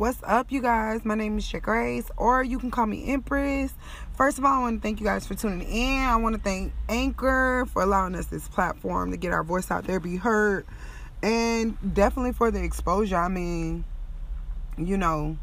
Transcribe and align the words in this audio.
What's 0.00 0.22
up, 0.24 0.50
you 0.50 0.62
guys? 0.62 1.04
My 1.04 1.14
name 1.14 1.36
is 1.36 1.46
J 1.46 1.60
Grace, 1.60 2.10
or 2.16 2.42
you 2.42 2.58
can 2.58 2.70
call 2.70 2.86
me 2.86 3.12
Empress. 3.12 3.74
First 4.16 4.38
of 4.38 4.46
all, 4.46 4.54
I 4.54 4.60
want 4.60 4.78
to 4.78 4.82
thank 4.82 4.98
you 4.98 5.04
guys 5.04 5.26
for 5.26 5.34
tuning 5.34 5.60
in. 5.60 6.02
I 6.02 6.16
want 6.16 6.34
to 6.34 6.40
thank 6.40 6.72
Anchor 6.88 7.66
for 7.70 7.82
allowing 7.82 8.14
us 8.14 8.24
this 8.24 8.48
platform 8.48 9.10
to 9.10 9.18
get 9.18 9.34
our 9.34 9.44
voice 9.44 9.70
out 9.70 9.84
there, 9.84 10.00
be 10.00 10.16
heard, 10.16 10.64
and 11.22 11.76
definitely 11.92 12.32
for 12.32 12.50
the 12.50 12.64
exposure. 12.64 13.18
I 13.18 13.28
mean, 13.28 13.84
you 14.78 14.96
know, 14.96 15.36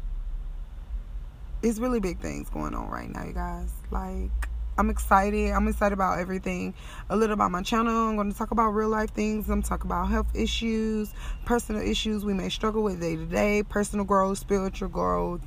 it's 1.62 1.78
really 1.78 2.00
big 2.00 2.18
things 2.18 2.50
going 2.50 2.74
on 2.74 2.90
right 2.90 3.08
now, 3.08 3.26
you 3.26 3.34
guys. 3.34 3.70
Like, 3.92 4.47
I'm 4.78 4.90
excited. 4.90 5.50
I'm 5.50 5.66
excited 5.66 5.92
about 5.92 6.20
everything. 6.20 6.72
A 7.10 7.16
little 7.16 7.34
about 7.34 7.50
my 7.50 7.62
channel. 7.62 8.08
I'm 8.08 8.14
going 8.14 8.30
to 8.30 8.38
talk 8.38 8.52
about 8.52 8.70
real 8.70 8.88
life 8.88 9.10
things. 9.10 9.50
I'm 9.50 9.60
talk 9.60 9.82
about 9.82 10.08
health 10.08 10.28
issues, 10.34 11.12
personal 11.44 11.82
issues 11.82 12.24
we 12.24 12.32
may 12.32 12.48
struggle 12.48 12.84
with 12.84 13.00
day 13.00 13.16
to 13.16 13.26
day, 13.26 13.64
personal 13.68 14.04
growth, 14.04 14.38
spiritual 14.38 14.88
growth. 14.88 15.44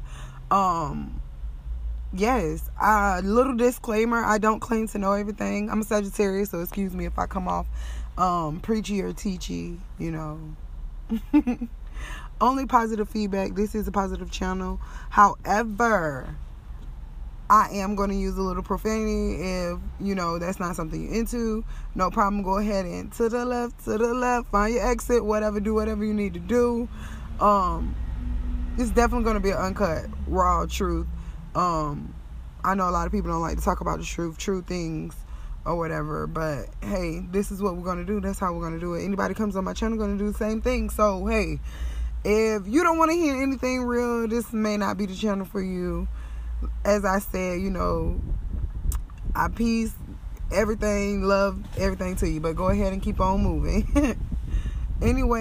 Um, 0.51 1.21
yes. 2.11 2.69
A 2.81 3.21
little 3.23 3.55
disclaimer: 3.55 4.21
I 4.21 4.37
don't 4.37 4.59
claim 4.59 4.89
to 4.89 4.97
know 4.97 5.13
everything. 5.13 5.69
I'm 5.69 5.79
a 5.79 5.85
Sagittarius, 5.85 6.49
so 6.49 6.59
excuse 6.59 6.93
me 6.93 7.05
if 7.05 7.17
I 7.17 7.25
come 7.25 7.47
off 7.47 7.67
um, 8.17 8.59
preachy 8.59 9.01
or 9.01 9.13
teachy. 9.13 9.79
You 9.97 10.11
know. 10.11 10.55
Only 12.41 12.65
positive 12.65 13.07
feedback. 13.07 13.53
This 13.53 13.75
is 13.75 13.87
a 13.87 13.91
positive 13.91 14.29
channel. 14.29 14.81
However 15.09 16.35
I 17.51 17.67
am 17.73 17.95
going 17.95 18.09
to 18.11 18.15
use 18.15 18.37
a 18.37 18.41
little 18.41 18.63
profanity 18.63 19.35
if 19.41 19.77
you 19.99 20.15
know 20.15 20.39
that's 20.39 20.57
not 20.57 20.73
something 20.77 21.03
you're 21.03 21.13
into. 21.13 21.65
No 21.95 22.09
problem. 22.09 22.43
Go 22.43 22.59
ahead 22.59 22.85
and 22.85 23.11
to 23.11 23.27
the 23.27 23.43
left, 23.43 23.83
to 23.83 23.97
the 23.97 24.13
left, 24.13 24.47
find 24.51 24.73
your 24.73 24.89
exit, 24.89 25.25
whatever. 25.25 25.59
Do 25.59 25.73
whatever 25.73 26.05
you 26.05 26.13
need 26.13 26.33
to 26.35 26.39
do. 26.39 26.87
Um, 27.41 27.93
it's 28.77 28.91
definitely 28.91 29.25
going 29.25 29.35
to 29.35 29.41
be 29.41 29.49
an 29.49 29.57
uncut, 29.57 30.05
raw 30.27 30.65
truth. 30.65 31.07
Um, 31.53 32.15
I 32.63 32.73
know 32.73 32.87
a 32.87 32.91
lot 32.91 33.05
of 33.05 33.11
people 33.11 33.29
don't 33.29 33.41
like 33.41 33.57
to 33.57 33.63
talk 33.63 33.81
about 33.81 33.99
the 33.99 34.05
truth, 34.05 34.37
true 34.37 34.61
things, 34.61 35.13
or 35.65 35.75
whatever. 35.75 36.27
But 36.27 36.67
hey, 36.81 37.19
this 37.31 37.51
is 37.51 37.61
what 37.61 37.75
we're 37.75 37.83
going 37.83 37.97
to 37.97 38.05
do. 38.05 38.21
That's 38.21 38.39
how 38.39 38.53
we're 38.53 38.61
going 38.61 38.75
to 38.75 38.79
do 38.79 38.93
it. 38.93 39.03
Anybody 39.03 39.33
comes 39.33 39.57
on 39.57 39.65
my 39.65 39.73
channel 39.73 39.97
going 39.97 40.17
to 40.17 40.23
do 40.23 40.31
the 40.31 40.37
same 40.37 40.61
thing. 40.61 40.89
So 40.89 41.25
hey, 41.25 41.59
if 42.23 42.65
you 42.65 42.81
don't 42.81 42.97
want 42.97 43.11
to 43.11 43.17
hear 43.17 43.35
anything 43.35 43.83
real, 43.83 44.25
this 44.29 44.53
may 44.53 44.77
not 44.77 44.97
be 44.97 45.05
the 45.05 45.15
channel 45.17 45.45
for 45.45 45.61
you 45.61 46.07
as 46.83 47.05
I 47.05 47.19
said, 47.19 47.61
you 47.61 47.69
know, 47.69 48.19
I 49.35 49.47
peace 49.47 49.93
everything, 50.51 51.23
love 51.23 51.59
everything 51.77 52.15
to 52.17 52.29
you, 52.29 52.39
but 52.39 52.55
go 52.55 52.69
ahead 52.69 52.93
and 52.93 53.01
keep 53.01 53.19
on 53.19 53.41
moving. 53.41 54.17
anyway. 55.01 55.39